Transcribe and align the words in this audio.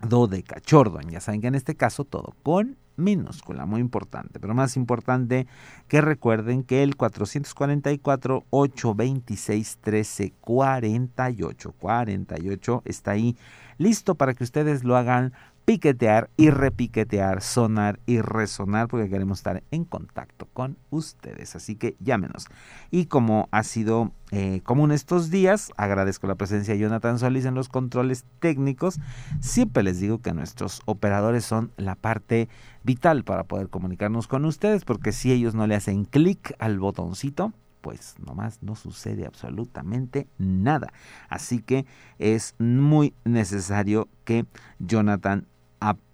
Dodecachordon. 0.07 1.09
Ya 1.09 1.19
saben 1.19 1.41
que 1.41 1.47
en 1.47 1.55
este 1.55 1.75
caso 1.75 2.05
todo 2.05 2.33
con 2.43 2.77
minúscula, 2.95 3.65
muy 3.65 3.81
importante. 3.81 4.39
Pero 4.39 4.53
más 4.53 4.77
importante 4.77 5.47
que 5.87 6.01
recuerden 6.01 6.63
que 6.63 6.83
el 6.83 6.95
444 6.95 8.45
826 8.49 9.79
1348 9.83 11.73
48 11.79 12.81
está 12.85 13.11
ahí 13.11 13.35
listo 13.77 14.15
para 14.15 14.33
que 14.33 14.43
ustedes 14.43 14.83
lo 14.83 14.95
hagan 14.97 15.33
piquetear 15.65 16.29
y 16.35 16.49
repiquetear, 16.49 17.41
sonar 17.41 17.99
y 18.05 18.19
resonar, 18.21 18.87
porque 18.87 19.09
queremos 19.09 19.39
estar 19.39 19.63
en 19.71 19.85
contacto 19.85 20.47
con 20.53 20.77
ustedes. 20.89 21.55
Así 21.55 21.75
que 21.75 21.95
llámenos. 21.99 22.47
Y 22.91 23.05
como 23.05 23.47
ha 23.51 23.63
sido 23.63 24.11
eh, 24.31 24.61
común 24.63 24.91
estos 24.91 25.29
días, 25.29 25.71
agradezco 25.77 26.27
la 26.27 26.35
presencia 26.35 26.73
de 26.73 26.79
Jonathan 26.79 27.19
Solís 27.19 27.45
en 27.45 27.55
los 27.55 27.69
controles 27.69 28.25
técnicos. 28.39 28.99
Siempre 29.39 29.83
les 29.83 29.99
digo 29.99 30.21
que 30.21 30.33
nuestros 30.33 30.81
operadores 30.85 31.45
son 31.45 31.71
la 31.77 31.95
parte 31.95 32.49
vital 32.83 33.23
para 33.23 33.45
poder 33.45 33.69
comunicarnos 33.69 34.27
con 34.27 34.45
ustedes, 34.45 34.83
porque 34.83 35.11
si 35.11 35.31
ellos 35.31 35.55
no 35.55 35.67
le 35.67 35.75
hacen 35.75 36.05
clic 36.05 36.55
al 36.59 36.79
botoncito, 36.79 37.53
pues 37.83 38.15
nomás 38.25 38.63
no 38.63 38.75
sucede 38.75 39.25
absolutamente 39.25 40.27
nada. 40.37 40.93
Así 41.27 41.61
que 41.61 41.85
es 42.17 42.55
muy 42.57 43.13
necesario 43.25 44.07
que 44.23 44.45
Jonathan 44.79 45.47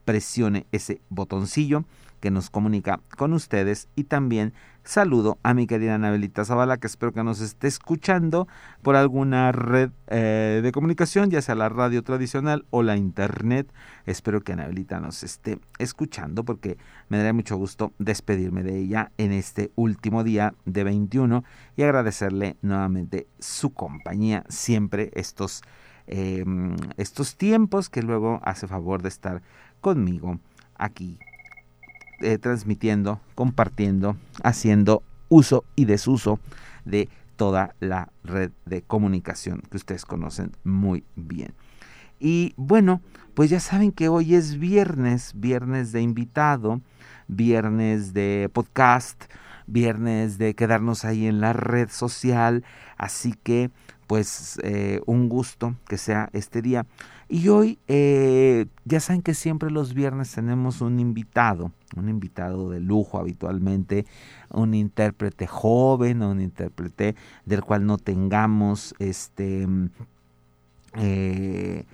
presione 0.10 0.66
ese 0.72 1.02
botoncillo 1.10 1.86
que 2.20 2.32
nos 2.32 2.50
comunica 2.50 3.00
con 3.16 3.32
ustedes. 3.34 3.90
Y 3.96 4.06
también 4.06 4.54
saludo 4.84 5.38
a 5.44 5.54
mi 5.54 5.68
querida 5.68 5.94
Anabelita 5.94 6.44
Zavala 6.46 6.78
que 6.78 6.88
espero 6.88 7.14
que 7.14 7.24
nos 7.24 7.42
esté 7.42 7.68
escuchando 7.68 8.48
por 8.82 8.96
alguna 8.96 9.52
red 9.52 9.92
eh, 10.08 10.62
de 10.64 10.72
comunicación 10.72 11.30
ya 11.30 11.44
sea 11.44 11.54
la 11.54 11.70
radio 11.70 12.02
tradicional 12.04 12.66
o 12.72 12.82
la 12.82 12.98
internet. 12.98 13.72
Espero 14.08 14.42
que 14.42 14.54
Anabelita 14.54 15.00
nos 15.00 15.22
esté 15.22 15.60
escuchando 15.78 16.44
porque 16.44 16.80
me 17.08 17.18
daría 17.18 17.34
mucho 17.34 17.56
gusto 17.56 17.94
despedirme 18.00 18.64
de 18.64 18.80
ella 18.80 19.12
en 19.20 19.32
este 19.32 19.72
último 19.76 20.24
día 20.24 20.56
de 20.66 20.84
21 20.84 21.44
y 21.78 21.84
agradecerle 21.84 22.58
nuevamente 22.64 23.28
su 23.38 23.76
compañía 23.76 24.44
siempre 24.50 25.12
estos 25.14 25.62
em, 26.08 26.76
estos 26.98 27.38
tiempos 27.38 27.90
que 27.90 28.02
luego 28.02 28.40
hace 28.44 28.66
favor 28.66 29.04
de 29.04 29.10
estar 29.10 29.44
conmigo 29.82 30.40
aquí 30.76 31.20
eh, 32.22 32.38
transmitiendo, 32.38 33.22
compartiendo, 33.36 34.18
haciendo 34.44 35.04
uso 35.30 35.64
y 35.76 35.86
desuso 35.86 36.40
de 36.84 37.08
toda 37.38 37.76
la 37.80 38.10
red 38.24 38.52
de 38.66 38.82
comunicación 38.82 39.62
que 39.72 39.78
ustedes 39.78 40.06
conocen 40.06 40.52
muy 40.64 41.06
bien. 41.16 41.54
Y 42.20 42.54
bueno, 42.58 43.02
pues 43.34 43.50
ya 43.50 43.62
saben 43.62 43.94
que 43.94 44.10
hoy 44.10 44.36
es 44.36 44.60
viernes, 44.60 45.32
viernes 45.36 45.94
de 45.94 46.02
invitado, 46.02 46.82
viernes 47.30 48.14
de 48.14 48.50
podcast, 48.52 49.24
viernes 49.66 50.38
de 50.38 50.56
quedarnos 50.56 51.06
ahí 51.06 51.28
en 51.28 51.40
la 51.40 51.54
red 51.54 51.90
social, 51.90 52.66
así 52.98 53.34
que 53.44 53.70
pues 54.08 54.60
eh, 54.64 55.00
un 55.06 55.30
gusto 55.30 55.76
que 55.88 55.98
sea 55.98 56.30
este 56.34 56.62
día. 56.62 56.86
Y 57.32 57.48
hoy, 57.50 57.78
eh, 57.88 58.66
ya 58.86 59.00
saben 59.00 59.22
que 59.22 59.36
siempre 59.36 59.70
los 59.70 59.94
viernes 59.94 60.34
tenemos 60.34 60.82
un 60.82 61.00
invitado, 61.00 61.72
un 61.96 62.10
invitado 62.10 62.72
de 62.72 62.80
lujo 62.80 63.20
habitualmente, 63.20 64.08
un 64.50 64.74
intérprete 64.74 65.46
joven, 65.46 66.24
un 66.24 66.42
intérprete 66.42 67.16
del 67.46 67.62
cual 67.62 67.86
no 67.86 68.00
tengamos 68.00 68.96
este 68.98 69.68
eh, 70.96 71.86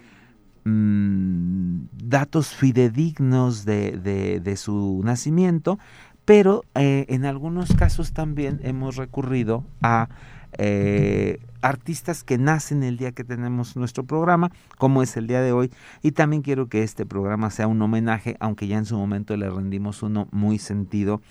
mm, 0.63 1.79
datos 1.91 2.56
fidedignos 2.56 3.66
de, 3.66 4.53
su 4.56 5.02
nacimiento, 5.03 5.78
pero 6.23 6.63
eh, 6.75 7.08
en 7.09 7.26
algunos 7.26 7.76
casos 7.76 8.14
también 8.14 8.61
hemos 8.64 8.96
recurrido 8.96 9.66
a 9.81 10.08
eh, 10.57 11.40
artistas 11.61 12.23
que 12.23 12.37
nacen 12.37 12.84
el 12.84 12.97
día 12.97 13.11
que 13.11 13.23
tenemos 13.23 13.75
nuestro 13.75 14.03
programa, 14.03 14.52
como 14.78 15.02
es 15.02 15.17
el 15.17 15.28
día 15.28 15.41
de 15.41 15.52
hoy. 15.52 15.72
Y 16.03 16.11
también 16.11 16.41
quiero 16.41 16.67
que 16.67 16.84
este 16.84 17.05
programa 17.05 17.49
sea 17.49 17.67
un 17.67 17.81
homenaje, 17.81 18.37
aunque 18.40 18.67
ya 18.67 18.78
en 18.78 18.85
su 18.85 18.96
momento 18.97 19.35
le 19.35 19.49
rendimos 19.49 20.03
uno 20.03 20.28
muy 20.31 20.59
sentido, 20.59 21.22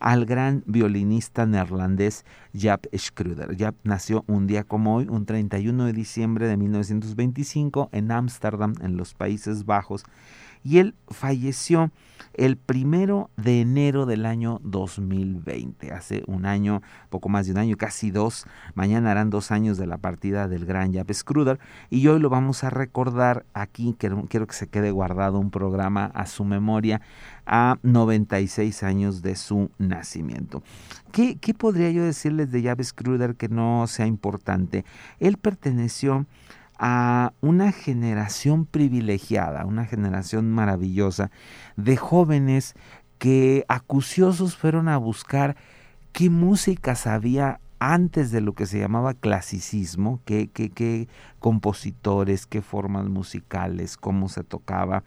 al 0.00 0.24
gran 0.24 0.62
violinista 0.66 1.44
neerlandés 1.46 2.24
Jaap 2.54 2.86
Schroeder. 2.96 3.56
Jaap 3.56 3.74
nació 3.84 4.24
un 4.26 4.46
día 4.46 4.64
como 4.64 4.96
hoy, 4.96 5.06
un 5.08 5.26
31 5.26 5.84
de 5.84 5.92
diciembre 5.92 6.46
de 6.46 6.56
1925, 6.56 7.90
en 7.92 8.10
Ámsterdam, 8.10 8.74
en 8.80 8.96
los 8.96 9.14
Países 9.14 9.66
Bajos 9.66 10.04
y 10.64 10.78
él 10.78 10.94
falleció 11.08 11.90
el 12.34 12.56
primero 12.56 13.30
de 13.36 13.60
enero 13.60 14.06
del 14.06 14.24
año 14.26 14.60
2020, 14.62 15.92
hace 15.92 16.22
un 16.26 16.46
año, 16.46 16.82
poco 17.10 17.28
más 17.28 17.46
de 17.46 17.52
un 17.52 17.58
año, 17.58 17.76
casi 17.76 18.10
dos, 18.10 18.46
mañana 18.74 19.10
harán 19.10 19.30
dos 19.30 19.50
años 19.50 19.76
de 19.76 19.86
la 19.86 19.98
partida 19.98 20.48
del 20.48 20.64
gran 20.64 20.92
Japp 20.92 21.12
Scruder 21.12 21.58
y 21.90 22.06
hoy 22.06 22.20
lo 22.20 22.30
vamos 22.30 22.64
a 22.64 22.70
recordar 22.70 23.44
aquí, 23.52 23.94
quiero, 23.98 24.26
que 24.28 24.54
se 24.54 24.68
quede 24.68 24.90
guardado 24.90 25.38
un 25.38 25.50
programa 25.50 26.06
a 26.14 26.26
su 26.26 26.44
memoria 26.44 27.02
a 27.44 27.78
96 27.82 28.82
años 28.82 29.22
de 29.22 29.36
su 29.36 29.70
nacimiento. 29.78 30.62
¿Qué, 31.10 31.36
podría 31.54 31.90
yo 31.90 32.04
decirles 32.04 32.50
de 32.50 32.62
Japp 32.62 32.82
Scruder 32.82 33.34
que 33.34 33.48
no 33.48 33.86
sea 33.86 34.06
importante? 34.06 34.84
Él 35.20 35.36
perteneció 35.36 36.26
a 36.84 37.32
una 37.40 37.70
generación 37.70 38.66
privilegiada, 38.66 39.64
una 39.64 39.86
generación 39.86 40.50
maravillosa 40.50 41.30
de 41.76 41.96
jóvenes 41.96 42.74
que 43.18 43.64
acuciosos 43.68 44.56
fueron 44.56 44.88
a 44.88 44.96
buscar 44.96 45.54
qué 46.10 46.28
músicas 46.28 47.06
había 47.06 47.60
antes 47.78 48.32
de 48.32 48.40
lo 48.40 48.54
que 48.54 48.66
se 48.66 48.80
llamaba 48.80 49.14
clasicismo, 49.14 50.20
qué, 50.24 50.50
qué, 50.52 50.70
qué 50.70 51.06
compositores, 51.38 52.46
qué 52.46 52.62
formas 52.62 53.06
musicales, 53.06 53.96
cómo 53.96 54.28
se 54.28 54.42
tocaba. 54.42 55.04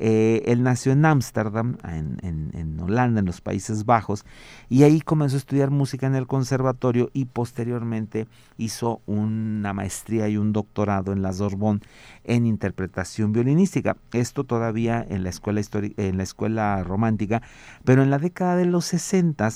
Eh, 0.00 0.44
él 0.46 0.62
nació 0.62 0.92
en 0.92 1.04
Ámsterdam, 1.04 1.76
en, 1.82 2.78
Holanda, 2.80 3.18
en 3.18 3.26
los 3.26 3.40
Países 3.40 3.84
Bajos, 3.84 4.24
y 4.68 4.84
ahí 4.84 5.00
comenzó 5.00 5.34
a 5.34 5.38
estudiar 5.38 5.70
música 5.70 6.06
en 6.06 6.14
el 6.14 6.28
conservatorio 6.28 7.10
y 7.12 7.24
posteriormente 7.24 8.28
hizo 8.56 9.02
una 9.06 9.72
maestría 9.72 10.28
y 10.28 10.36
un 10.36 10.52
doctorado 10.52 11.12
en 11.12 11.22
la 11.22 11.32
Sorbonne 11.32 11.80
en 12.22 12.46
interpretación 12.46 13.32
violinística. 13.32 13.96
Esto 14.12 14.44
todavía 14.44 15.04
en 15.08 15.24
la 15.24 15.30
escuela, 15.30 15.60
en 15.72 16.16
la 16.16 16.22
escuela 16.22 16.84
romántica, 16.84 17.42
pero 17.84 18.04
en 18.04 18.10
la 18.10 18.18
década 18.18 18.54
de 18.54 18.66
los 18.66 18.84
60 18.84 19.50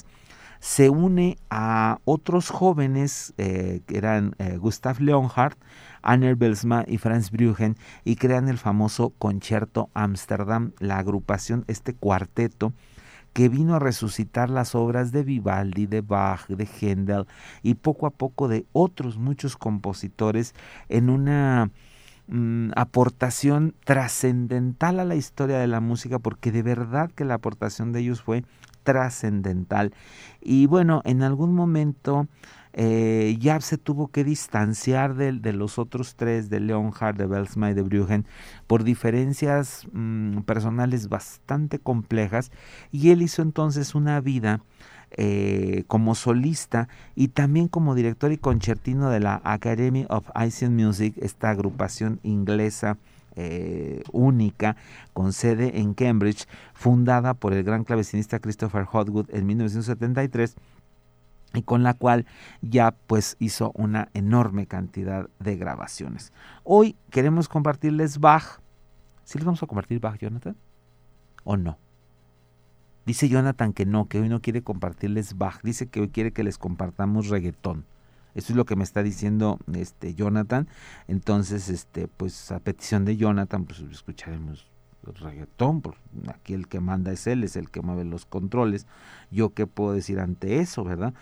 se 0.62 0.90
une 0.90 1.38
a 1.50 1.98
otros 2.04 2.48
jóvenes 2.50 3.34
eh, 3.36 3.80
que 3.84 3.98
eran 3.98 4.36
eh, 4.38 4.58
Gustav 4.58 5.00
Leonhardt, 5.00 5.58
Anner 6.02 6.36
Belsma 6.36 6.84
y 6.86 6.98
Franz 6.98 7.32
Brüggen 7.32 7.76
y 8.04 8.14
crean 8.14 8.48
el 8.48 8.58
famoso 8.58 9.12
Concierto 9.18 9.90
Amsterdam, 9.92 10.70
la 10.78 10.98
agrupación, 10.98 11.64
este 11.66 11.94
cuarteto 11.94 12.72
que 13.32 13.48
vino 13.48 13.74
a 13.74 13.80
resucitar 13.80 14.50
las 14.50 14.76
obras 14.76 15.10
de 15.10 15.24
Vivaldi, 15.24 15.86
de 15.86 16.00
Bach, 16.00 16.46
de 16.46 16.68
Händel 16.80 17.26
y 17.64 17.74
poco 17.74 18.06
a 18.06 18.10
poco 18.10 18.46
de 18.46 18.64
otros 18.72 19.18
muchos 19.18 19.56
compositores 19.56 20.54
en 20.88 21.10
una 21.10 21.72
mm, 22.28 22.70
aportación 22.76 23.74
trascendental 23.84 25.00
a 25.00 25.04
la 25.04 25.16
historia 25.16 25.58
de 25.58 25.66
la 25.66 25.80
música 25.80 26.20
porque 26.20 26.52
de 26.52 26.62
verdad 26.62 27.10
que 27.10 27.24
la 27.24 27.34
aportación 27.34 27.90
de 27.90 27.98
ellos 27.98 28.22
fue 28.22 28.44
trascendental. 28.82 29.92
Y 30.40 30.66
bueno, 30.66 31.02
en 31.04 31.22
algún 31.22 31.54
momento 31.54 32.26
eh, 32.74 33.36
ya 33.38 33.60
se 33.60 33.78
tuvo 33.78 34.08
que 34.08 34.24
distanciar 34.24 35.14
de, 35.14 35.32
de, 35.32 35.52
los 35.52 35.78
otros 35.78 36.14
tres, 36.16 36.48
de 36.48 36.60
Leonhard, 36.60 37.16
de 37.16 37.26
Belsma 37.26 37.70
y 37.70 37.74
de 37.74 37.82
Brüggen, 37.82 38.26
por 38.66 38.84
diferencias 38.84 39.86
mm, 39.92 40.40
personales 40.40 41.08
bastante 41.08 41.78
complejas. 41.78 42.50
Y 42.90 43.10
él 43.10 43.22
hizo 43.22 43.42
entonces 43.42 43.94
una 43.94 44.20
vida 44.20 44.60
eh, 45.14 45.84
como 45.88 46.14
solista 46.14 46.88
y 47.14 47.28
también 47.28 47.68
como 47.68 47.94
director 47.94 48.32
y 48.32 48.38
concertino 48.38 49.10
de 49.10 49.20
la 49.20 49.42
Academy 49.44 50.06
of 50.08 50.24
Ice 50.46 50.70
Music, 50.70 51.14
esta 51.18 51.50
agrupación 51.50 52.18
inglesa 52.22 52.96
eh, 53.36 54.02
única 54.12 54.76
con 55.12 55.32
sede 55.32 55.80
en 55.80 55.94
Cambridge, 55.94 56.46
fundada 56.74 57.34
por 57.34 57.52
el 57.52 57.64
gran 57.64 57.84
clavecinista 57.84 58.38
Christopher 58.38 58.84
Hotwood 58.84 59.26
en 59.30 59.46
1973 59.46 60.56
y 61.54 61.62
con 61.62 61.82
la 61.82 61.94
cual 61.94 62.26
ya 62.60 62.92
pues 63.06 63.36
hizo 63.38 63.72
una 63.74 64.08
enorme 64.14 64.66
cantidad 64.66 65.28
de 65.38 65.56
grabaciones. 65.56 66.32
Hoy 66.64 66.96
queremos 67.10 67.48
compartirles 67.48 68.18
Bach. 68.18 68.60
¿Sí 69.24 69.38
les 69.38 69.44
vamos 69.44 69.62
a 69.62 69.66
compartir 69.66 70.00
Bach, 70.00 70.18
Jonathan? 70.18 70.56
¿O 71.44 71.56
no? 71.56 71.78
Dice 73.04 73.28
Jonathan 73.28 73.72
que 73.72 73.84
no, 73.84 74.08
que 74.08 74.20
hoy 74.20 74.28
no 74.28 74.40
quiere 74.40 74.62
compartirles 74.62 75.36
Bach. 75.36 75.60
Dice 75.62 75.88
que 75.88 76.00
hoy 76.00 76.08
quiere 76.08 76.32
que 76.32 76.44
les 76.44 76.58
compartamos 76.58 77.28
reggaetón. 77.28 77.84
Eso 78.34 78.52
es 78.52 78.56
lo 78.56 78.64
que 78.64 78.76
me 78.76 78.84
está 78.84 79.02
diciendo 79.02 79.58
este 79.74 80.14
Jonathan. 80.14 80.68
Entonces, 81.08 81.68
este, 81.68 82.08
pues 82.08 82.50
a 82.50 82.60
petición 82.60 83.04
de 83.04 83.16
Jonathan, 83.16 83.64
pues 83.64 83.80
escucharemos 83.80 84.66
reggaetón, 85.04 85.80
porque 85.80 85.98
aquí 86.28 86.54
el 86.54 86.68
que 86.68 86.80
manda 86.80 87.12
es 87.12 87.26
él, 87.26 87.42
es 87.44 87.56
el 87.56 87.70
que 87.70 87.80
mueve 87.80 88.04
los 88.04 88.24
controles. 88.24 88.86
Yo 89.30 89.50
qué 89.50 89.66
puedo 89.66 89.92
decir 89.92 90.20
ante 90.20 90.60
eso, 90.60 90.84
¿verdad? 90.84 91.14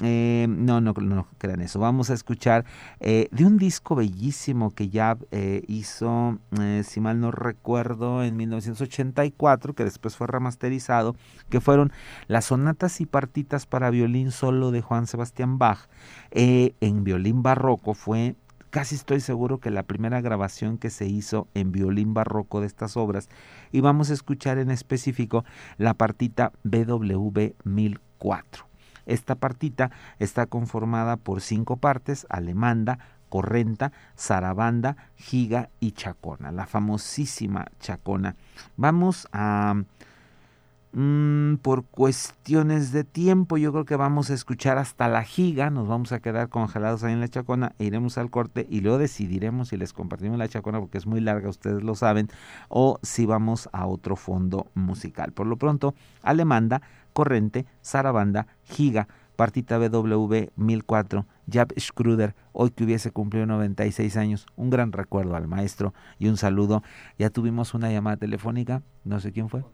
Eh, 0.00 0.46
no, 0.48 0.80
no, 0.80 0.92
no 0.92 1.28
crean 1.38 1.60
eso. 1.60 1.78
Vamos 1.78 2.10
a 2.10 2.14
escuchar 2.14 2.64
eh, 3.00 3.28
de 3.30 3.44
un 3.44 3.58
disco 3.58 3.94
bellísimo 3.94 4.70
que 4.70 4.88
ya 4.88 5.16
eh, 5.30 5.62
hizo, 5.68 6.38
si 6.84 7.00
mal 7.00 7.20
no 7.20 7.30
recuerdo, 7.30 8.22
en 8.22 8.36
1984, 8.36 9.74
que 9.74 9.84
después 9.84 10.16
fue 10.16 10.26
remasterizado, 10.26 11.14
que 11.50 11.60
fueron 11.60 11.92
las 12.26 12.46
sonatas 12.46 13.00
y 13.00 13.06
partitas 13.06 13.66
para 13.66 13.90
violín 13.90 14.30
solo 14.30 14.70
de 14.70 14.82
Juan 14.82 15.06
Sebastián 15.06 15.58
Bach. 15.58 15.88
en 16.30 17.04
violín 17.04 17.42
barroco 17.42 17.94
fue 17.94 18.36
casi 18.70 18.94
estoy 18.94 19.20
seguro 19.20 19.58
que 19.58 19.70
la 19.70 19.82
primera 19.82 20.22
grabación 20.22 20.78
que 20.78 20.88
se 20.88 21.06
hizo 21.06 21.46
en 21.52 21.72
violín 21.72 22.14
barroco 22.14 22.62
de 22.62 22.66
estas 22.66 22.96
obras 22.96 23.28
y 23.70 23.80
vamos 23.80 24.08
a 24.10 24.14
escuchar 24.14 24.56
en 24.56 24.70
específico 24.70 25.44
la 25.76 25.92
partita 25.92 26.52
BW 26.64 27.52
1004. 27.64 28.71
Esta 29.06 29.34
partita 29.34 29.90
está 30.18 30.46
conformada 30.46 31.16
por 31.16 31.40
cinco 31.40 31.76
partes, 31.76 32.26
alemanda, 32.28 32.98
correnta, 33.28 33.92
zarabanda, 34.18 34.96
giga 35.16 35.70
y 35.80 35.92
chacona, 35.92 36.52
la 36.52 36.66
famosísima 36.66 37.66
chacona. 37.80 38.36
Vamos 38.76 39.26
a... 39.32 39.74
Mm, 40.94 41.54
por 41.62 41.86
cuestiones 41.86 42.92
de 42.92 43.02
tiempo, 43.02 43.56
yo 43.56 43.72
creo 43.72 43.86
que 43.86 43.96
vamos 43.96 44.28
a 44.28 44.34
escuchar 44.34 44.76
hasta 44.76 45.08
la 45.08 45.24
giga, 45.24 45.70
nos 45.70 45.88
vamos 45.88 46.12
a 46.12 46.20
quedar 46.20 46.50
congelados 46.50 47.02
ahí 47.02 47.14
en 47.14 47.20
la 47.20 47.28
chacona, 47.28 47.72
e 47.78 47.84
iremos 47.84 48.18
al 48.18 48.28
corte 48.28 48.66
y 48.68 48.82
luego 48.82 48.98
decidiremos 48.98 49.68
si 49.68 49.78
les 49.78 49.94
compartimos 49.94 50.36
la 50.36 50.48
chacona 50.48 50.80
porque 50.80 50.98
es 50.98 51.06
muy 51.06 51.22
larga, 51.22 51.48
ustedes 51.48 51.82
lo 51.82 51.94
saben, 51.94 52.28
o 52.68 52.98
si 53.02 53.24
vamos 53.24 53.70
a 53.72 53.86
otro 53.86 54.16
fondo 54.16 54.66
musical. 54.74 55.32
Por 55.32 55.46
lo 55.46 55.56
pronto, 55.56 55.94
alemanda, 56.22 56.82
Corrente, 57.12 57.66
Sarabanda, 57.80 58.46
Giga, 58.64 59.08
partita 59.36 59.78
BW 59.78 60.50
1004, 60.56 61.26
Jab 61.50 61.72
Schruder, 61.76 62.34
hoy 62.52 62.70
que 62.70 62.84
hubiese 62.84 63.10
cumplido 63.10 63.46
96 63.46 64.16
años, 64.16 64.46
un 64.56 64.70
gran 64.70 64.92
recuerdo 64.92 65.36
al 65.36 65.48
maestro 65.48 65.94
y 66.18 66.28
un 66.28 66.36
saludo. 66.36 66.82
Ya 67.18 67.30
tuvimos 67.30 67.74
una 67.74 67.90
llamada 67.90 68.16
telefónica, 68.16 68.82
no 69.04 69.20
sé 69.20 69.32
quién 69.32 69.48
fue. 69.48 69.64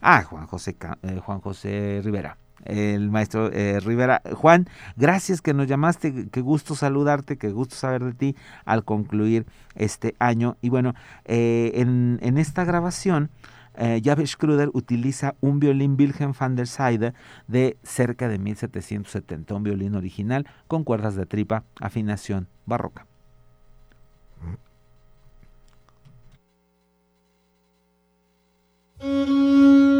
Ah, 0.00 0.22
Juan 0.22 0.46
José, 0.46 0.76
eh, 1.02 1.20
Juan 1.24 1.40
José 1.40 2.00
Rivera 2.04 2.38
el 2.64 3.10
maestro 3.10 3.50
eh, 3.52 3.80
Rivera. 3.80 4.22
Juan, 4.34 4.68
gracias 4.96 5.40
que 5.40 5.54
nos 5.54 5.66
llamaste, 5.66 6.28
qué 6.30 6.40
gusto 6.40 6.74
saludarte, 6.74 7.38
qué 7.38 7.50
gusto 7.50 7.74
saber 7.74 8.04
de 8.04 8.12
ti 8.12 8.36
al 8.64 8.84
concluir 8.84 9.46
este 9.74 10.14
año. 10.18 10.56
Y 10.60 10.68
bueno, 10.68 10.94
eh, 11.24 11.72
en, 11.76 12.18
en, 12.22 12.38
esta 12.38 12.64
grabación 12.64 13.30
eh, 13.74 14.02
Kruder 14.38 14.70
utiliza 14.72 15.34
un 15.40 15.60
violín 15.60 15.96
Wilhelm 15.98 16.32
van 16.38 16.56
der 16.56 16.66
Seide 16.66 17.14
de 17.46 17.76
cerca 17.82 18.28
de 18.28 18.38
1770, 18.38 19.54
un 19.54 19.62
violín 19.62 19.94
original 19.94 20.46
con 20.66 20.84
cuerdas 20.84 21.14
de 21.16 21.26
tripa, 21.26 21.64
afinación 21.80 22.48
barroca. 22.66 23.06
Mm-hmm. 29.02 29.99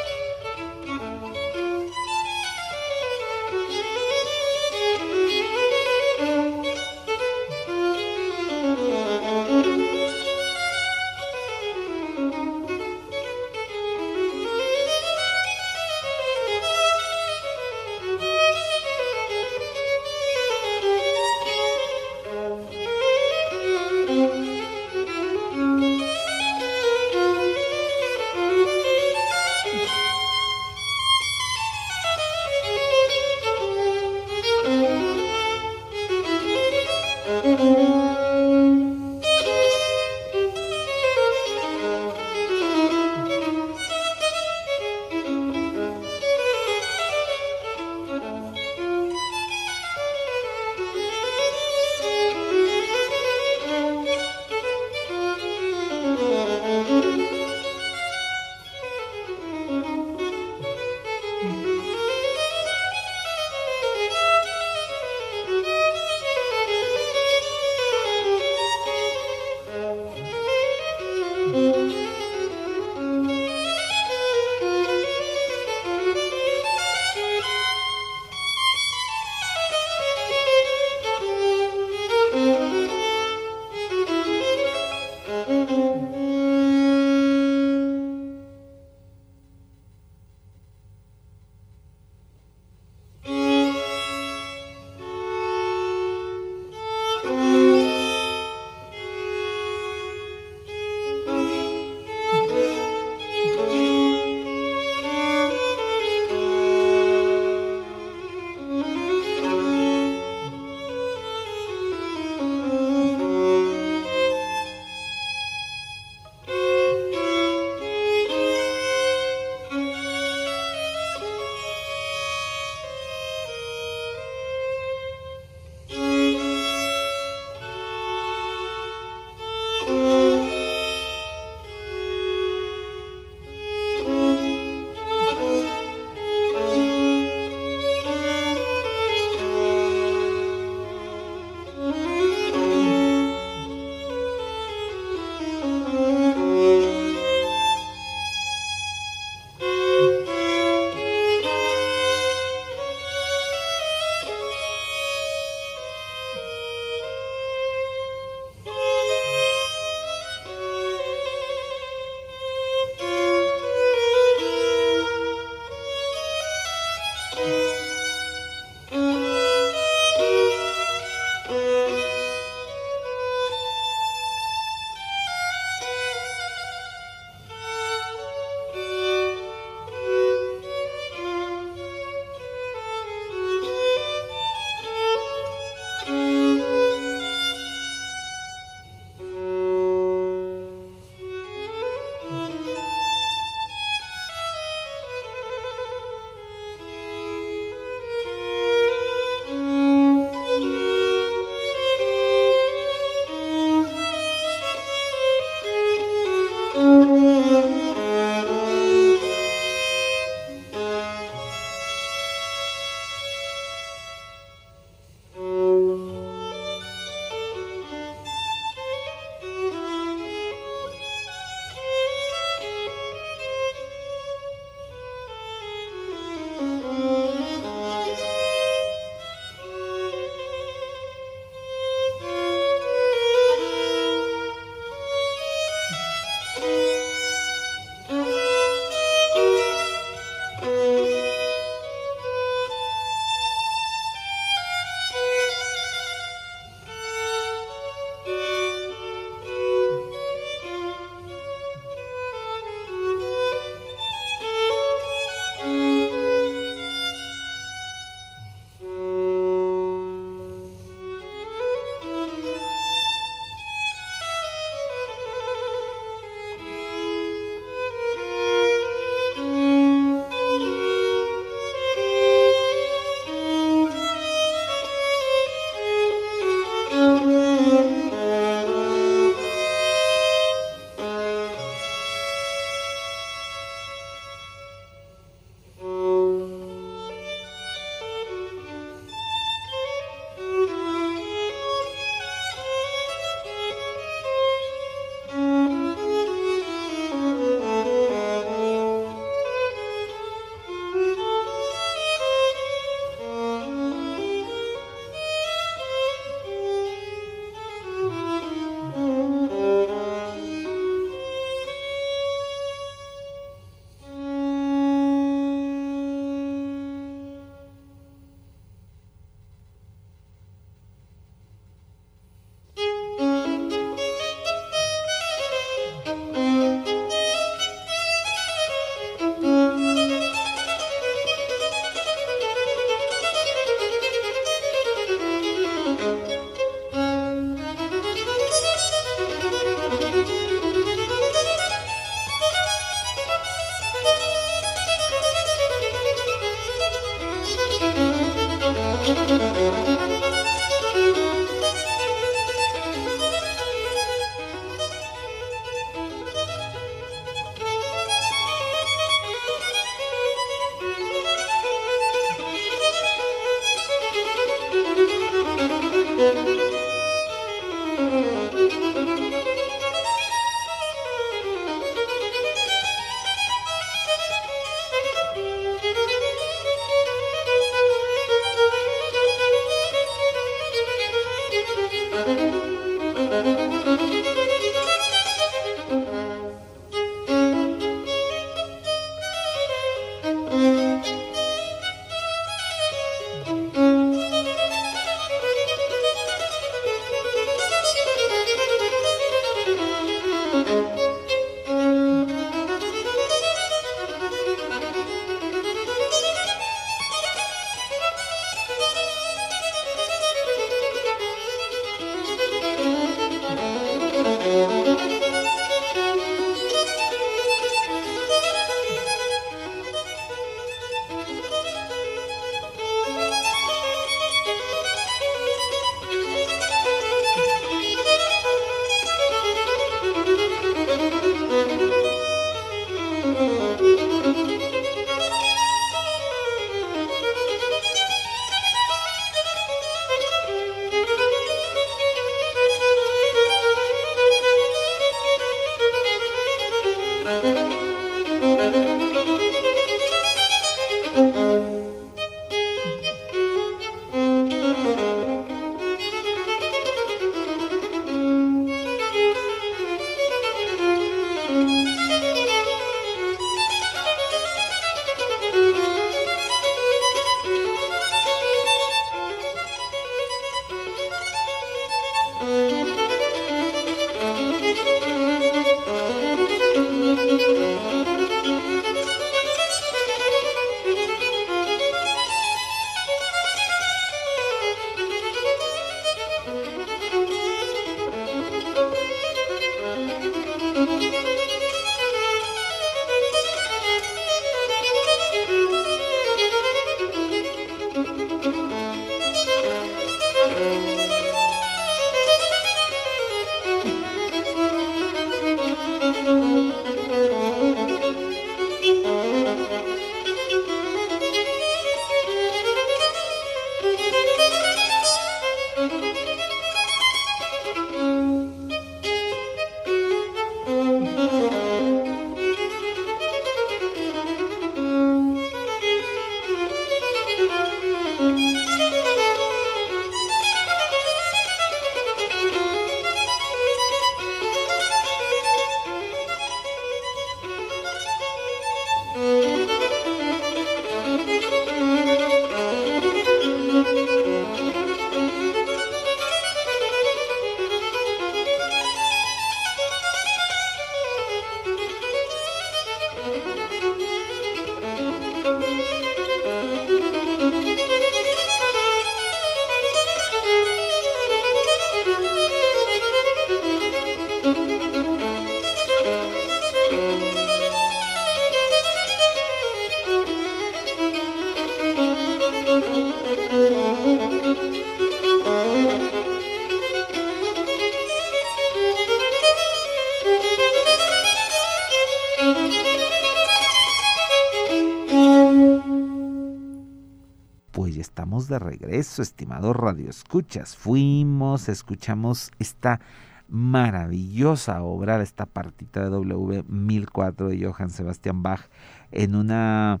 Regreso, 588.60 589.22
estimados 589.22 589.74
radioescuchas. 589.74 590.76
Fuimos, 590.76 591.68
escuchamos 591.68 592.50
esta 592.58 593.00
maravillosa 593.48 594.82
obra, 594.82 595.20
esta 595.22 595.46
partita 595.46 596.04
de 596.04 596.10
W 596.10 596.64
1004 596.68 597.48
de 597.48 597.66
Johann 597.66 597.90
Sebastian 597.90 598.42
Bach 598.42 598.68
en 599.10 599.34
una 599.34 600.00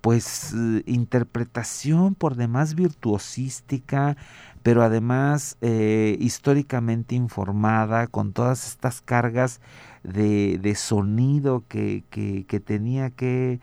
pues 0.00 0.52
interpretación 0.86 2.16
por 2.16 2.34
demás 2.34 2.74
virtuosística, 2.74 4.16
pero 4.64 4.82
además 4.82 5.56
eh, 5.60 6.16
históricamente 6.18 7.14
informada, 7.14 8.08
con 8.08 8.32
todas 8.32 8.66
estas 8.66 9.00
cargas 9.00 9.60
de, 10.02 10.58
de 10.58 10.74
sonido 10.74 11.62
que, 11.68 12.02
que 12.10 12.60
tenía 12.60 13.10
que 13.10 13.60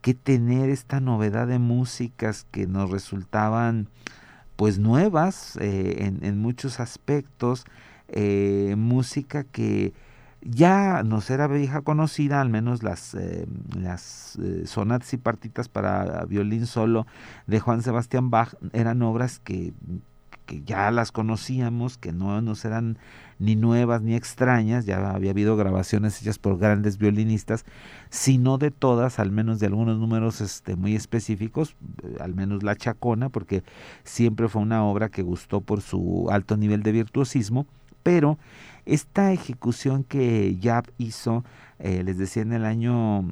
que 0.00 0.14
tener 0.14 0.70
esta 0.70 1.00
novedad 1.00 1.46
de 1.46 1.58
músicas 1.58 2.46
que 2.50 2.66
nos 2.66 2.90
resultaban 2.90 3.88
pues 4.56 4.78
nuevas 4.78 5.56
eh, 5.60 6.12
en, 6.20 6.38
muchos 6.38 6.80
aspectos, 6.80 7.64
eh, 8.08 8.74
música 8.76 9.44
que 9.44 9.94
ya 10.42 11.02
nos 11.02 11.30
era 11.30 11.46
vieja 11.46 11.80
conocida, 11.82 12.40
al 12.40 12.50
menos 12.50 12.82
las, 12.82 13.14
eh, 13.14 13.46
las 13.74 14.38
sonatas 14.66 15.12
y 15.14 15.16
partitas 15.16 15.68
para 15.68 16.24
violín 16.26 16.66
solo 16.66 17.06
de 17.46 17.60
Juan 17.60 17.82
Sebastián 17.82 18.30
Bach 18.30 18.54
eran 18.72 19.02
obras 19.02 19.38
que, 19.38 19.72
que 20.50 20.62
ya 20.64 20.90
las 20.90 21.12
conocíamos, 21.12 21.96
que 21.96 22.10
no 22.10 22.42
nos 22.42 22.64
eran 22.64 22.98
ni 23.38 23.54
nuevas 23.54 24.02
ni 24.02 24.16
extrañas, 24.16 24.84
ya 24.84 25.12
había 25.12 25.30
habido 25.30 25.56
grabaciones 25.56 26.20
hechas 26.20 26.40
por 26.40 26.58
grandes 26.58 26.98
violinistas, 26.98 27.64
sino 28.08 28.58
de 28.58 28.72
todas, 28.72 29.20
al 29.20 29.30
menos 29.30 29.60
de 29.60 29.66
algunos 29.66 30.00
números 30.00 30.40
este, 30.40 30.74
muy 30.74 30.96
específicos, 30.96 31.76
al 32.18 32.34
menos 32.34 32.64
La 32.64 32.74
Chacona, 32.74 33.28
porque 33.28 33.62
siempre 34.02 34.48
fue 34.48 34.60
una 34.60 34.82
obra 34.82 35.08
que 35.08 35.22
gustó 35.22 35.60
por 35.60 35.82
su 35.82 36.26
alto 36.32 36.56
nivel 36.56 36.82
de 36.82 36.90
virtuosismo, 36.90 37.64
pero 38.02 38.36
esta 38.86 39.32
ejecución 39.32 40.02
que 40.02 40.56
Yap 40.56 40.88
hizo, 40.98 41.44
eh, 41.78 42.02
les 42.02 42.18
decía 42.18 42.42
en 42.42 42.54
el 42.54 42.64
año 42.64 43.24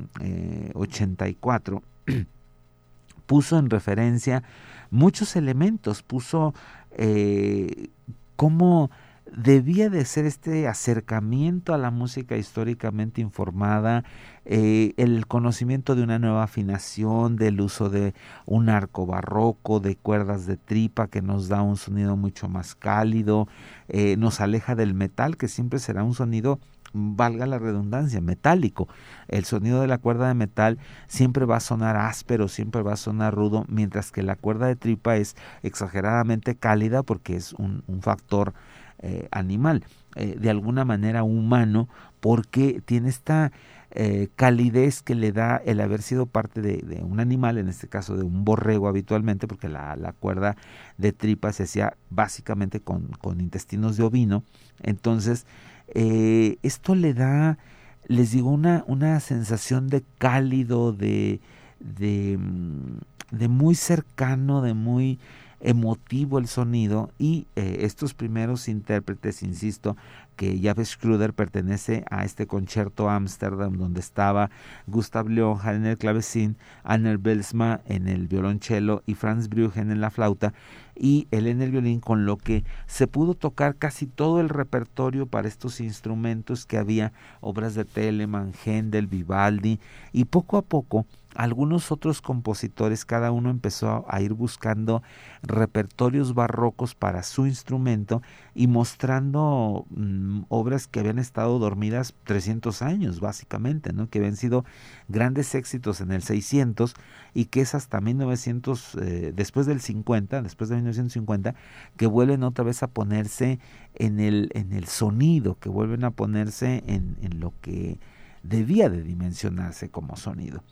84, 0.74 1.82
eh, 2.06 2.26
puso 3.26 3.58
en 3.58 3.70
referencia 3.70 4.44
muchos 4.90 5.36
elementos, 5.36 6.02
puso 6.02 6.54
eh, 6.92 7.88
cómo 8.36 8.90
debía 9.36 9.90
de 9.90 10.04
ser 10.04 10.24
este 10.24 10.68
acercamiento 10.68 11.74
a 11.74 11.78
la 11.78 11.90
música 11.90 12.36
históricamente 12.36 13.20
informada, 13.20 14.04
eh, 14.44 14.94
el 14.96 15.26
conocimiento 15.26 15.94
de 15.94 16.02
una 16.02 16.18
nueva 16.18 16.44
afinación, 16.44 17.36
del 17.36 17.60
uso 17.60 17.90
de 17.90 18.14
un 18.46 18.68
arco 18.68 19.06
barroco, 19.06 19.80
de 19.80 19.96
cuerdas 19.96 20.46
de 20.46 20.56
tripa 20.56 21.08
que 21.08 21.22
nos 21.22 21.48
da 21.48 21.62
un 21.62 21.76
sonido 21.76 22.16
mucho 22.16 22.48
más 22.48 22.74
cálido, 22.74 23.48
eh, 23.88 24.16
nos 24.16 24.40
aleja 24.40 24.74
del 24.74 24.94
metal 24.94 25.36
que 25.36 25.48
siempre 25.48 25.78
será 25.78 26.02
un 26.04 26.14
sonido 26.14 26.58
valga 26.92 27.46
la 27.46 27.58
redundancia, 27.58 28.20
metálico. 28.20 28.88
El 29.28 29.44
sonido 29.44 29.80
de 29.80 29.86
la 29.86 29.98
cuerda 29.98 30.28
de 30.28 30.34
metal 30.34 30.78
siempre 31.06 31.44
va 31.44 31.56
a 31.56 31.60
sonar 31.60 31.96
áspero, 31.96 32.48
siempre 32.48 32.82
va 32.82 32.94
a 32.94 32.96
sonar 32.96 33.34
rudo, 33.34 33.64
mientras 33.68 34.12
que 34.12 34.22
la 34.22 34.36
cuerda 34.36 34.66
de 34.66 34.76
tripa 34.76 35.16
es 35.16 35.36
exageradamente 35.62 36.56
cálida 36.56 37.02
porque 37.02 37.36
es 37.36 37.52
un, 37.54 37.82
factor 38.00 38.54
eh, 39.00 39.28
animal, 39.30 39.84
eh, 40.16 40.36
de 40.38 40.50
alguna 40.50 40.84
manera 40.84 41.22
humano, 41.22 41.88
porque 42.20 42.82
tiene 42.84 43.08
esta 43.08 43.52
eh, 43.90 44.28
calidez 44.36 45.02
que 45.02 45.14
le 45.14 45.32
da 45.32 45.56
el 45.56 45.80
haber 45.80 46.02
sido 46.02 46.26
parte 46.26 46.60
de, 46.60 47.02
un 47.02 47.20
animal, 47.20 47.56
en 47.56 47.68
este 47.68 47.88
caso 47.88 48.16
de 48.16 48.22
un 48.22 48.44
borrego 48.44 48.86
habitualmente, 48.86 49.46
porque 49.48 49.68
la, 49.68 50.14
cuerda 50.20 50.56
de 50.98 51.12
tripa 51.12 51.52
se 51.52 51.62
hacía 51.62 51.96
básicamente 52.10 52.80
con, 52.80 53.08
con 53.20 53.40
intestinos 53.40 53.96
de 53.96 54.04
ovino. 54.04 54.44
Entonces, 54.82 55.46
eh, 55.94 56.58
esto 56.62 56.94
le 56.94 57.14
da, 57.14 57.58
les 58.06 58.32
digo, 58.32 58.50
una, 58.50 58.84
una 58.86 59.20
sensación 59.20 59.88
de 59.88 60.02
cálido, 60.18 60.92
de, 60.92 61.40
de, 61.80 62.38
mm, 62.38 63.48
muy 63.48 63.74
cercano, 63.74 64.62
de 64.62 64.74
muy 64.74 65.18
emotivo 65.60 66.38
el 66.38 66.46
sonido. 66.46 67.10
Y 67.18 67.46
eh, 67.56 67.78
estos 67.80 68.14
primeros 68.14 68.68
intérpretes, 68.68 69.42
insisto, 69.42 69.96
que 70.38 70.60
Jav 70.62 70.84
Schroeder 70.84 71.32
pertenece 71.34 72.04
a 72.10 72.24
este 72.24 72.46
concierto 72.46 73.10
Amsterdam 73.10 73.76
donde 73.76 73.98
estaba 73.98 74.50
Gustav 74.86 75.28
Leonhardt 75.28 75.78
en 75.78 75.86
el 75.86 75.98
clavecín, 75.98 76.56
Anner 76.84 77.18
Belsma 77.18 77.80
en 77.86 78.06
el 78.06 78.28
violonchelo 78.28 79.02
y 79.04 79.14
Franz 79.14 79.48
Brüggen 79.48 79.90
en 79.90 80.00
la 80.00 80.10
flauta 80.10 80.54
y 80.98 81.28
él 81.30 81.46
en 81.46 81.62
el 81.62 81.70
violín 81.70 82.00
con 82.00 82.26
lo 82.26 82.36
que 82.36 82.64
se 82.86 83.06
pudo 83.06 83.34
tocar 83.34 83.76
casi 83.76 84.06
todo 84.06 84.40
el 84.40 84.48
repertorio 84.48 85.26
para 85.26 85.48
estos 85.48 85.80
instrumentos 85.80 86.66
que 86.66 86.78
había 86.78 87.12
obras 87.40 87.74
de 87.74 87.84
Telemann, 87.84 88.52
Händel, 88.64 89.06
Vivaldi 89.06 89.78
y 90.12 90.24
poco 90.24 90.56
a 90.56 90.62
poco 90.62 91.06
algunos 91.38 91.92
otros 91.92 92.20
compositores, 92.20 93.04
cada 93.04 93.30
uno 93.30 93.48
empezó 93.48 94.04
a 94.08 94.20
ir 94.20 94.34
buscando 94.34 95.04
repertorios 95.40 96.34
barrocos 96.34 96.96
para 96.96 97.22
su 97.22 97.46
instrumento 97.46 98.22
y 98.56 98.66
mostrando 98.66 99.86
mm, 99.90 100.46
obras 100.48 100.88
que 100.88 100.98
habían 100.98 101.20
estado 101.20 101.60
dormidas 101.60 102.12
300 102.24 102.82
años, 102.82 103.20
básicamente, 103.20 103.92
¿no? 103.92 104.10
que 104.10 104.18
habían 104.18 104.34
sido 104.34 104.64
grandes 105.06 105.54
éxitos 105.54 106.00
en 106.00 106.10
el 106.10 106.22
600 106.22 106.96
y 107.34 107.44
que 107.44 107.60
es 107.60 107.76
hasta 107.76 108.00
1900, 108.00 108.96
eh, 108.96 109.32
después 109.32 109.66
del 109.66 109.80
50, 109.80 110.42
después 110.42 110.68
de 110.70 110.74
1950, 110.74 111.54
que 111.96 112.08
vuelven 112.08 112.42
otra 112.42 112.64
vez 112.64 112.82
a 112.82 112.88
ponerse 112.88 113.60
en 113.94 114.18
el, 114.18 114.50
en 114.54 114.72
el 114.72 114.88
sonido, 114.88 115.56
que 115.60 115.68
vuelven 115.68 116.02
a 116.02 116.10
ponerse 116.10 116.82
en, 116.88 117.16
en 117.22 117.38
lo 117.38 117.54
que 117.60 118.00
debía 118.42 118.90
de 118.90 119.04
dimensionarse 119.04 119.88
como 119.88 120.16
sonido. 120.16 120.64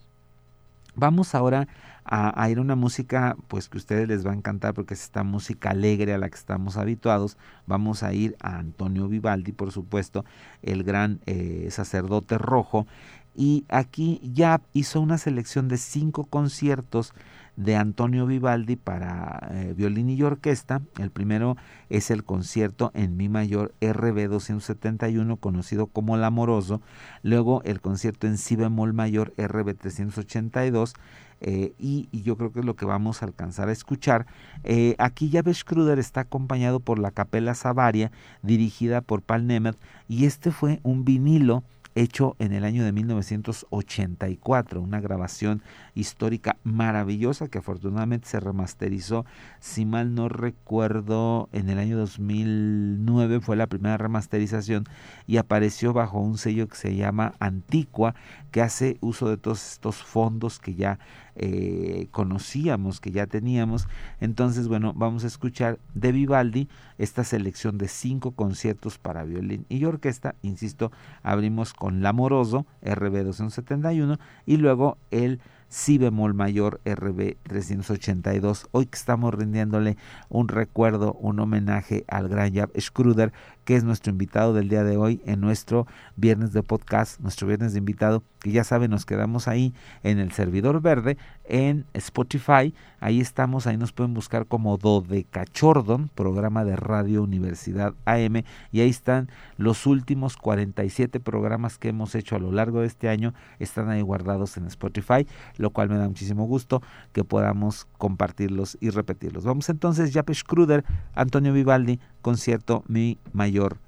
Vamos 0.98 1.34
ahora 1.34 1.68
a, 2.06 2.48
ir 2.48 2.56
a 2.56 2.62
una 2.62 2.74
música 2.74 3.36
pues 3.48 3.68
que 3.68 3.76
ustedes 3.76 4.08
les 4.08 4.26
va 4.26 4.30
a 4.30 4.34
encantar 4.34 4.72
porque 4.72 4.94
es 4.94 5.02
esta 5.02 5.24
música 5.24 5.70
alegre 5.70 6.14
a 6.14 6.18
la 6.18 6.30
que 6.30 6.36
estamos 6.36 6.78
habituados. 6.78 7.36
Vamos 7.66 8.02
a 8.02 8.14
ir 8.14 8.34
a 8.40 8.58
Antonio 8.58 9.06
Vivaldi, 9.06 9.52
por 9.52 9.72
supuesto, 9.72 10.24
el 10.62 10.84
gran 10.84 11.20
eh, 11.26 11.68
sacerdote 11.70 12.38
rojo. 12.38 12.86
Y 13.34 13.66
aquí 13.68 14.22
ya 14.32 14.62
hizo 14.72 15.02
una 15.02 15.18
selección 15.18 15.68
de 15.68 15.76
cinco 15.76 16.24
conciertos 16.24 17.12
de 17.56 17.76
Antonio 17.76 18.26
Vivaldi 18.26 18.76
para 18.76 19.48
eh, 19.50 19.74
violín 19.76 20.10
y 20.10 20.22
orquesta. 20.22 20.82
El 20.98 21.10
primero 21.10 21.56
es 21.88 22.10
el 22.10 22.24
concierto 22.24 22.90
en 22.94 23.16
Mi 23.16 23.28
mayor 23.28 23.74
RB 23.80 24.28
271, 24.28 25.36
conocido 25.36 25.86
como 25.86 26.16
El 26.16 26.24
Amoroso. 26.24 26.80
Luego 27.22 27.62
el 27.64 27.80
concierto 27.80 28.26
en 28.26 28.38
Si 28.38 28.56
bemol 28.56 28.92
mayor 28.92 29.32
RB 29.38 29.74
382. 29.74 30.94
Eh, 31.40 31.74
y, 31.78 32.08
yo 32.12 32.36
creo 32.36 32.50
que 32.50 32.60
es 32.60 32.64
lo 32.64 32.76
que 32.76 32.86
vamos 32.86 33.22
a 33.22 33.26
alcanzar 33.26 33.68
a 33.68 33.72
escuchar. 33.72 34.26
Eh, 34.64 34.94
aquí 34.98 35.30
Javes 35.30 35.64
Kruder 35.64 35.98
está 35.98 36.20
acompañado 36.20 36.80
por 36.80 36.98
la 36.98 37.10
Capela 37.10 37.54
Savaria, 37.54 38.10
dirigida 38.42 39.00
por 39.00 39.22
Paul 39.22 39.46
Nemeth, 39.46 39.76
y 40.08 40.24
este 40.24 40.50
fue 40.50 40.80
un 40.82 41.04
vinilo 41.04 41.62
hecho 41.96 42.36
en 42.38 42.52
el 42.52 42.64
año 42.64 42.84
de 42.84 42.92
1984, 42.92 44.80
una 44.80 45.00
grabación 45.00 45.62
histórica 45.94 46.58
maravillosa 46.62 47.48
que 47.48 47.58
afortunadamente 47.58 48.28
se 48.28 48.38
remasterizó, 48.38 49.24
si 49.60 49.86
mal 49.86 50.14
no 50.14 50.28
recuerdo, 50.28 51.48
en 51.52 51.70
el 51.70 51.78
año 51.78 51.96
2009 51.96 53.40
fue 53.40 53.56
la 53.56 53.66
primera 53.66 53.96
remasterización 53.96 54.84
y 55.26 55.38
apareció 55.38 55.94
bajo 55.94 56.20
un 56.20 56.36
sello 56.36 56.68
que 56.68 56.76
se 56.76 56.94
llama 56.94 57.34
Antigua, 57.40 58.14
que 58.56 58.62
hace 58.62 58.96
uso 59.02 59.28
de 59.28 59.36
todos 59.36 59.72
estos 59.72 59.96
fondos 59.96 60.58
que 60.58 60.74
ya 60.74 60.98
eh, 61.34 62.08
conocíamos, 62.10 63.00
que 63.00 63.10
ya 63.10 63.26
teníamos. 63.26 63.86
Entonces, 64.18 64.66
bueno, 64.66 64.94
vamos 64.96 65.24
a 65.24 65.26
escuchar 65.26 65.78
de 65.92 66.10
Vivaldi 66.10 66.66
esta 66.96 67.22
selección 67.22 67.76
de 67.76 67.88
cinco 67.88 68.30
conciertos 68.30 68.96
para 68.96 69.24
violín 69.24 69.66
y 69.68 69.84
orquesta. 69.84 70.36
Insisto, 70.40 70.90
abrimos 71.22 71.74
con 71.74 72.00
L'Amoroso, 72.00 72.64
RB 72.80 73.24
271, 73.24 74.16
y 74.46 74.56
luego 74.56 74.96
el 75.10 75.42
si 75.68 75.98
bemol 75.98 76.32
mayor 76.32 76.80
RB 76.84 77.36
382. 77.42 78.68
Hoy 78.70 78.86
que 78.86 78.96
estamos 78.96 79.34
rindiéndole 79.34 79.96
un 80.28 80.48
recuerdo, 80.48 81.12
un 81.14 81.40
homenaje 81.40 82.04
al 82.08 82.28
gran 82.28 82.54
Jab 82.54 82.70
Schruder, 82.78 83.32
que 83.66 83.74
es 83.74 83.82
nuestro 83.82 84.12
invitado 84.12 84.54
del 84.54 84.68
día 84.68 84.84
de 84.84 84.96
hoy 84.96 85.20
en 85.26 85.40
nuestro 85.40 85.88
viernes 86.14 86.52
de 86.52 86.62
podcast, 86.62 87.20
nuestro 87.20 87.48
viernes 87.48 87.72
de 87.72 87.80
invitado, 87.80 88.22
que 88.38 88.52
ya 88.52 88.62
saben, 88.62 88.92
nos 88.92 89.04
quedamos 89.04 89.48
ahí 89.48 89.74
en 90.04 90.20
el 90.20 90.30
servidor 90.30 90.80
verde, 90.80 91.18
en 91.44 91.84
Spotify, 91.92 92.72
ahí 93.00 93.20
estamos, 93.20 93.66
ahí 93.66 93.76
nos 93.76 93.92
pueden 93.92 94.14
buscar 94.14 94.46
como 94.46 94.78
Dodecachordon, 94.78 96.10
programa 96.14 96.64
de 96.64 96.76
Radio 96.76 97.24
Universidad 97.24 97.94
AM, 98.04 98.44
y 98.70 98.80
ahí 98.80 98.88
están 98.88 99.28
los 99.56 99.84
últimos 99.86 100.36
47 100.36 101.18
programas 101.18 101.76
que 101.76 101.88
hemos 101.88 102.14
hecho 102.14 102.36
a 102.36 102.38
lo 102.38 102.52
largo 102.52 102.82
de 102.82 102.86
este 102.86 103.08
año, 103.08 103.34
están 103.58 103.90
ahí 103.90 104.00
guardados 104.00 104.56
en 104.58 104.66
Spotify, 104.66 105.26
lo 105.56 105.70
cual 105.70 105.88
me 105.88 105.98
da 105.98 106.06
muchísimo 106.06 106.44
gusto 106.44 106.82
que 107.12 107.24
podamos 107.24 107.88
compartirlos 107.98 108.78
y 108.80 108.90
repetirlos. 108.90 109.42
Vamos 109.42 109.68
entonces, 109.70 110.12
Japesh 110.12 110.44
Kruder, 110.44 110.84
Antonio 111.16 111.52
Vivaldi, 111.52 111.98
concierto 112.26 112.82
Mi 112.88 113.20
Mayor 113.32 113.78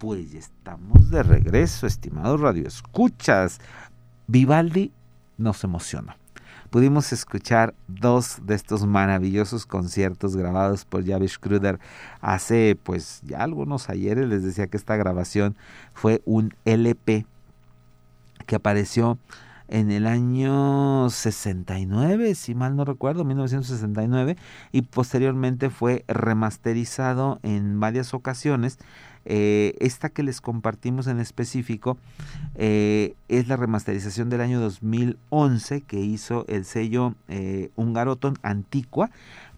RB 0.00 1.44
271. 1.44 1.58
eso, 1.58 1.86
estimados 1.86 2.40
radioescuchas. 2.40 3.60
Vivaldi 4.26 4.92
nos 5.36 5.62
emociona. 5.64 6.16
Pudimos 6.70 7.12
escuchar 7.12 7.74
dos 7.86 8.38
de 8.42 8.56
estos 8.56 8.84
maravillosos 8.84 9.64
conciertos 9.64 10.36
grabados 10.36 10.84
por 10.84 11.06
Javier 11.06 11.30
Kruder 11.38 11.78
hace 12.20 12.76
pues 12.82 13.20
ya 13.22 13.44
algunos 13.44 13.88
ayeres. 13.88 14.28
Les 14.28 14.42
decía 14.42 14.66
que 14.66 14.76
esta 14.76 14.96
grabación 14.96 15.56
fue 15.92 16.20
un 16.24 16.52
LP 16.64 17.26
que 18.46 18.56
apareció 18.56 19.18
en 19.68 19.90
el 19.90 20.06
año 20.06 21.08
69, 21.08 22.34
si 22.34 22.54
mal 22.54 22.76
no 22.76 22.84
recuerdo, 22.84 23.24
1969, 23.24 24.36
y 24.72 24.82
posteriormente 24.82 25.70
fue 25.70 26.04
remasterizado 26.06 27.40
en 27.42 27.80
varias 27.80 28.14
ocasiones 28.14 28.78
eh, 29.24 29.74
esta 29.80 30.10
que 30.10 30.22
les 30.22 30.40
compartimos 30.40 31.06
en 31.06 31.20
específico 31.20 31.96
eh, 32.54 33.14
es 33.28 33.48
la 33.48 33.56
remasterización 33.56 34.28
del 34.30 34.40
año 34.40 34.60
2011 34.60 35.82
que 35.82 36.00
hizo 36.00 36.44
el 36.48 36.64
sello 36.64 37.14
eh, 37.28 37.70
Hungaroton 37.76 38.36
Antigua 38.42 39.10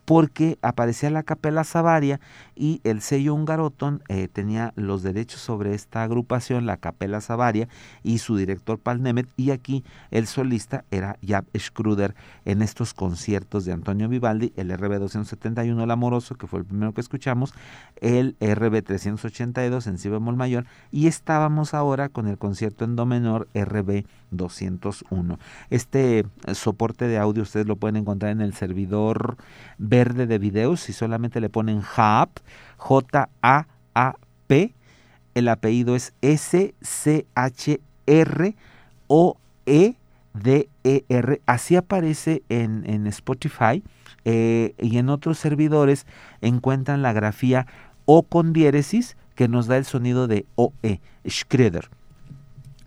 porque 0.06 0.56
aparecía 0.62 1.10
la 1.10 1.24
Capela 1.24 1.64
Savaria 1.64 2.20
y 2.54 2.80
el 2.84 3.02
sello 3.02 3.34
Hungaroton 3.34 4.02
eh, 4.08 4.28
tenía 4.28 4.72
los 4.76 5.02
derechos 5.02 5.40
sobre 5.40 5.74
esta 5.74 6.04
agrupación, 6.04 6.64
la 6.64 6.76
Capela 6.76 7.20
Savaria 7.20 7.68
y 8.04 8.18
su 8.18 8.36
director 8.36 8.78
Paul 8.78 9.02
Nemet 9.02 9.26
y 9.36 9.50
aquí 9.50 9.84
el 10.12 10.28
solista 10.28 10.84
era 10.92 11.18
Jab 11.26 11.44
Schruder 11.54 12.14
en 12.44 12.62
estos 12.62 12.94
conciertos 12.94 13.64
de 13.64 13.72
Antonio 13.72 14.08
Vivaldi, 14.08 14.52
el 14.56 14.70
RB 14.70 15.00
271 15.00 15.82
El 15.82 15.90
Amoroso, 15.90 16.36
que 16.36 16.46
fue 16.46 16.60
el 16.60 16.64
primero 16.64 16.94
que 16.94 17.00
escuchamos, 17.00 17.52
el 18.00 18.36
RB 18.40 18.84
382 18.84 19.88
en 19.88 19.98
si 19.98 20.08
bemol 20.08 20.36
mayor 20.36 20.66
y 20.92 21.08
estábamos 21.08 21.74
ahora 21.74 22.08
con 22.08 22.28
el 22.28 22.38
concierto 22.38 22.84
en 22.84 22.94
do 22.94 23.06
menor 23.06 23.48
RB 23.54 24.04
201. 24.30 25.38
Este 25.70 26.20
eh, 26.20 26.54
soporte 26.54 27.08
de 27.08 27.18
audio 27.18 27.42
ustedes 27.42 27.66
lo 27.66 27.76
pueden 27.76 27.96
encontrar 27.96 28.32
en 28.32 28.40
el 28.40 28.54
servidor 28.54 29.36
verde 29.78 30.26
de 30.26 30.38
videos 30.38 30.80
si 30.80 30.92
solamente 30.92 31.40
le 31.40 31.48
ponen 31.48 31.80
JAP, 31.80 32.30
J-A-A-P, 32.76 34.16
el 35.34 35.48
apellido 35.48 35.96
es 35.96 36.14
S-C-H-R-O-E-D-E-R, 36.22 36.62
así 41.46 41.76
aparece 41.76 42.42
en, 42.48 42.88
en 42.88 43.06
Spotify 43.06 43.82
eh, 44.24 44.74
y 44.78 44.98
en 44.98 45.08
otros 45.08 45.38
servidores 45.38 46.06
encuentran 46.40 47.02
la 47.02 47.12
grafía 47.12 47.66
O 48.06 48.22
con 48.22 48.52
diéresis 48.52 49.16
que 49.36 49.46
nos 49.46 49.66
da 49.66 49.76
el 49.76 49.84
sonido 49.84 50.26
de 50.26 50.46
OE, 50.56 51.00
Schroeder. 51.28 51.90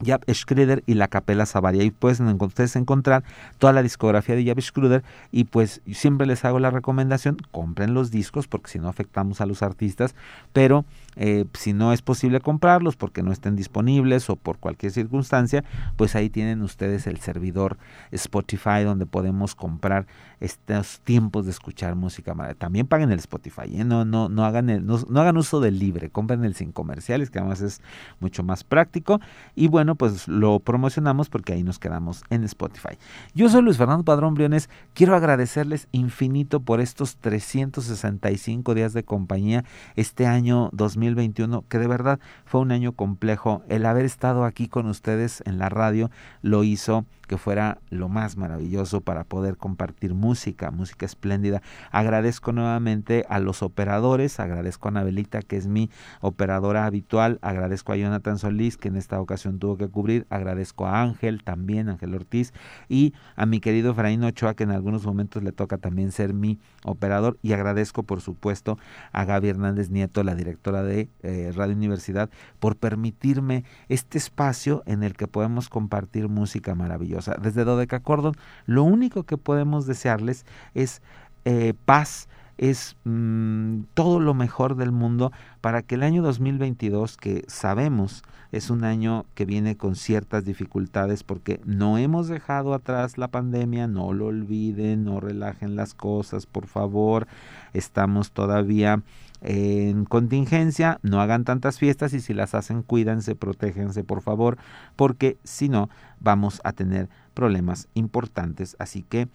Jab 0.05 0.23
Schroeder 0.31 0.83
y 0.85 0.93
la 0.95 1.07
Capela 1.07 1.45
Savaria. 1.45 1.83
Y 1.83 1.91
pueden 1.91 2.27
encontrar 2.29 3.23
toda 3.57 3.73
la 3.73 3.83
discografía 3.83 4.35
de 4.35 4.45
Jab 4.45 4.61
Schroeder 4.61 5.03
y 5.31 5.45
pues 5.45 5.81
siempre 5.91 6.27
les 6.27 6.45
hago 6.45 6.59
la 6.59 6.71
recomendación, 6.71 7.37
compren 7.51 7.93
los 7.93 8.11
discos 8.11 8.47
porque 8.47 8.71
si 8.71 8.79
no 8.79 8.89
afectamos 8.89 9.41
a 9.41 9.45
los 9.45 9.63
artistas, 9.63 10.15
pero 10.53 10.85
eh, 11.21 11.43
si 11.53 11.73
no 11.73 11.91
es 11.91 12.01
posible 12.01 12.39
comprarlos 12.39 12.95
porque 12.95 13.21
no 13.23 13.33
estén 13.33 13.57
disponibles 13.57 14.29
o 14.29 14.37
por 14.37 14.57
cualquier 14.57 14.93
circunstancia, 14.93 15.65
pues 15.97 16.15
ahí 16.15 16.29
tienen 16.29 16.61
ustedes 16.61 17.07
el 17.07 17.19
servidor 17.19 17.77
Spotify 18.11 18.83
donde 18.85 19.05
podemos 19.05 19.53
comprar 19.53 20.07
estos 20.39 21.01
tiempos 21.01 21.43
de 21.43 21.51
escuchar 21.51 21.95
música. 21.95 22.33
También 22.57 22.87
paguen 22.87 23.11
el 23.11 23.19
Spotify, 23.19 23.81
¿eh? 23.81 23.83
no, 23.83 24.05
no, 24.05 24.29
no, 24.29 24.45
hagan 24.45 24.69
el, 24.69 24.85
no, 24.85 24.97
no 25.09 25.19
hagan 25.19 25.35
uso 25.35 25.59
del 25.59 25.77
libre, 25.77 26.09
compren 26.09 26.45
el 26.45 26.55
sin 26.55 26.71
comerciales 26.71 27.29
que 27.29 27.39
además 27.39 27.59
es 27.59 27.81
mucho 28.21 28.41
más 28.43 28.63
práctico 28.63 29.19
y 29.55 29.67
bueno, 29.67 29.95
pues 29.95 30.29
lo 30.29 30.59
promocionamos 30.59 31.27
porque 31.27 31.51
ahí 31.51 31.63
nos 31.63 31.79
quedamos 31.79 32.23
en 32.29 32.45
Spotify. 32.45 32.97
Yo 33.33 33.49
soy 33.49 33.61
Luis 33.61 33.77
Fernando 33.77 34.05
Padrón 34.05 34.35
Briones, 34.35 34.69
quiero 34.93 35.15
agradecerles 35.15 35.89
infinito 35.91 36.61
por 36.61 36.79
estos 36.79 37.17
365 37.17 38.73
días 38.73 38.93
de 38.93 39.03
compañía 39.03 39.65
este 39.97 40.25
año 40.25 40.69
2021, 41.15 41.65
que 41.67 41.77
de 41.77 41.87
verdad 41.87 42.19
fue 42.45 42.61
un 42.61 42.71
año 42.71 42.93
complejo. 42.93 43.63
El 43.69 43.85
haber 43.85 44.05
estado 44.05 44.45
aquí 44.45 44.67
con 44.67 44.87
ustedes 44.87 45.43
en 45.45 45.57
la 45.57 45.69
radio 45.69 46.09
lo 46.41 46.63
hizo 46.63 47.05
que 47.29 47.37
fuera 47.37 47.77
lo 47.91 48.09
más 48.09 48.37
maravilloso 48.37 49.01
para 49.01 49.23
poder 49.23 49.55
compartir 49.55 50.15
música, 50.15 50.71
música 50.71 51.05
espléndida. 51.05 51.61
Agradezco 51.91 52.51
nuevamente 52.53 53.23
a 53.29 53.39
los 53.39 53.61
operadores, 53.61 54.39
agradezco 54.39 54.87
a 54.87 54.89
Anabelita, 54.89 55.43
que 55.43 55.55
es 55.55 55.67
mi 55.67 55.91
operadora 56.21 56.87
habitual, 56.87 57.37
agradezco 57.43 57.93
a 57.93 57.97
Jonathan 57.97 58.39
Solís, 58.39 58.77
que 58.77 58.87
en 58.87 58.95
esta 58.95 59.21
ocasión 59.21 59.59
tuvo 59.59 59.77
que 59.77 59.87
cubrir, 59.87 60.25
agradezco 60.31 60.87
a 60.87 61.03
Ángel 61.03 61.43
también, 61.43 61.87
Ángel 61.89 62.15
Ortiz, 62.15 62.51
y 62.89 63.13
a 63.35 63.45
mi 63.45 63.59
querido 63.59 63.91
Efraín 63.91 64.23
Ochoa, 64.23 64.55
que 64.55 64.63
en 64.63 64.71
algunos 64.71 65.05
momentos 65.05 65.43
le 65.43 65.51
toca 65.51 65.77
también 65.77 66.11
ser 66.11 66.33
mi 66.33 66.57
operador, 66.83 67.37
y 67.43 67.53
agradezco 67.53 68.01
por 68.01 68.21
supuesto 68.21 68.79
a 69.11 69.23
Gaby 69.23 69.49
Hernández 69.49 69.91
Nieto, 69.91 70.23
la 70.23 70.33
directora 70.33 70.81
de 70.81 71.09
eh, 71.21 71.53
Radio 71.55 71.75
Universidad, 71.75 72.31
por 72.59 72.75
permitirme 72.75 73.65
este 73.87 74.17
espacio 74.17 74.81
en 74.87 75.03
el 75.03 75.13
que 75.13 75.27
podemos 75.27 75.69
compartir 75.69 76.27
música 76.27 76.73
maravillosa 76.73 77.18
desde 77.41 77.63
Dodeca 77.63 77.99
Cordon, 77.99 78.35
lo 78.65 78.83
único 78.83 79.23
que 79.23 79.37
podemos 79.37 79.85
desearles 79.85 80.45
es 80.73 81.01
eh, 81.45 81.73
paz, 81.85 82.27
es 82.57 82.97
mm, 83.05 83.83
todo 83.93 84.19
lo 84.19 84.33
mejor 84.33 84.75
del 84.75 84.91
mundo 84.91 85.31
para 85.61 85.81
que 85.81 85.95
el 85.95 86.03
año 86.03 86.21
2022, 86.21 87.15
que 87.17 87.45
sabemos 87.47 88.23
es 88.51 88.69
un 88.69 88.83
año 88.83 89.25
que 89.35 89.45
viene 89.45 89.77
con 89.77 89.95
ciertas 89.95 90.43
dificultades 90.43 91.23
porque 91.23 91.61
no 91.65 91.97
hemos 91.97 92.27
dejado 92.27 92.73
atrás 92.73 93.17
la 93.17 93.27
pandemia, 93.27 93.87
no 93.87 94.11
lo 94.11 94.27
olviden, 94.27 95.05
no 95.05 95.19
relajen 95.19 95.75
las 95.75 95.93
cosas, 95.93 96.45
por 96.45 96.67
favor, 96.67 97.27
estamos 97.73 98.31
todavía 98.31 99.03
en 99.41 100.05
contingencia, 100.05 100.99
no 101.01 101.21
hagan 101.21 101.45
tantas 101.45 101.79
fiestas 101.79 102.13
y 102.13 102.19
si 102.19 102.33
las 102.33 102.55
hacen, 102.55 102.83
cuídense, 102.83 103.35
protéjense, 103.35 104.03
por 104.03 104.21
favor, 104.21 104.57
porque 104.95 105.37
si 105.43 105.69
no, 105.69 105.89
vamos 106.19 106.61
a 106.63 106.73
tener 106.73 107.09
problemas 107.33 107.87
importantes. 107.93 108.75
Así 108.79 109.03
que 109.03 109.29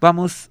vamos 0.00 0.50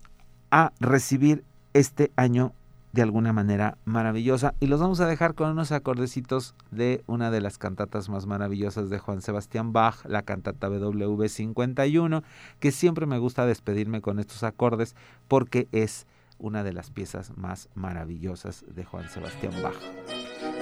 a 0.52 0.72
recibir 0.80 1.44
este 1.74 2.12
año 2.16 2.54
de 2.96 3.02
alguna 3.02 3.34
manera 3.34 3.78
maravillosa 3.84 4.54
y 4.62 4.68
los 4.68 4.80
vamos 4.80 5.02
a 5.02 5.08
dejar 5.08 5.36
con 5.36 5.50
unos 5.50 5.74
acordecitos 5.74 6.56
de 6.72 7.04
una 7.08 7.30
de 7.30 7.42
las 7.42 7.58
cantatas 7.58 8.08
más 8.08 8.26
maravillosas 8.26 8.90
de 8.90 9.00
Juan 9.00 9.22
Sebastián 9.22 9.74
Bach, 9.74 10.06
la 10.06 10.22
cantata 10.22 10.70
BW 10.70 11.26
51, 11.28 12.24
que 12.62 12.72
siempre 12.72 13.06
me 13.06 13.20
gusta 13.20 13.46
despedirme 13.46 14.00
con 14.00 14.18
estos 14.18 14.44
acordes 14.44 14.96
porque 15.28 15.68
es 15.74 16.08
una 16.38 16.64
de 16.64 16.74
las 16.74 16.92
piezas 16.92 17.38
más 17.38 17.70
maravillosas 17.76 18.66
de 18.68 18.84
Juan 18.84 19.10
Sebastián 19.10 19.54
Bach. 19.62 19.76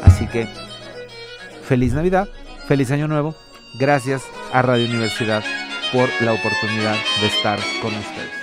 Así 0.04 0.28
que 0.28 0.48
feliz 1.64 1.94
Navidad, 1.94 2.28
feliz 2.68 2.92
Año 2.92 3.08
Nuevo, 3.08 3.36
gracias 3.80 4.24
a 4.52 4.62
Radio 4.62 4.88
Universidad 4.88 5.44
por 5.92 6.10
la 6.22 6.34
oportunidad 6.34 6.96
de 7.22 7.28
estar 7.28 7.60
con 7.82 7.94
ustedes. 7.94 8.43